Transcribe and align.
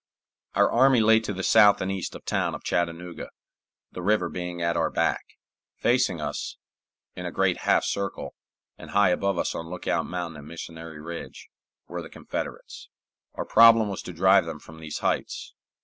Our 0.55 0.71
army 0.71 0.99
lay 0.99 1.19
to 1.19 1.31
the 1.31 1.43
south 1.43 1.79
and 1.79 1.91
east 1.91 2.15
of 2.15 2.23
the 2.23 2.29
town 2.31 2.55
of 2.55 2.63
Chattanooga, 2.63 3.29
the 3.91 4.01
river 4.01 4.29
being 4.29 4.59
at 4.59 4.75
our 4.75 4.89
back. 4.89 5.23
Facing 5.77 6.19
us, 6.19 6.57
in 7.15 7.27
a 7.27 7.31
great 7.31 7.57
half 7.69 7.83
circle, 7.85 8.33
and 8.79 8.89
high 8.89 9.09
above 9.09 9.37
us 9.37 9.53
on 9.53 9.69
Lookout 9.69 10.07
Mountain 10.07 10.39
and 10.39 10.47
Missionary 10.47 10.99
Ridge, 10.99 11.49
were 11.87 12.01
the 12.01 12.09
Confederates. 12.09 12.89
Our 13.35 13.45
problem 13.45 13.89
was 13.89 14.01
to 14.01 14.11
drive 14.11 14.45
them 14.47 14.57
from 14.59 14.79
these 14.79 14.97
heights. 14.97 15.53